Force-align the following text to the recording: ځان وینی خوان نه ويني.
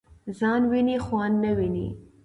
ځان 0.39 0.61
وینی 0.71 0.97
خوان 1.05 1.31
نه 1.43 1.51
ويني. 1.57 1.87